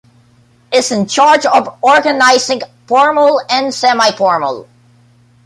Is 0.73 0.91
in 0.91 1.05
charge 1.05 1.45
of 1.45 1.77
organizing 1.83 2.61
formal 2.87 3.39
and 3.47 3.71
semi-formal. 3.71 4.67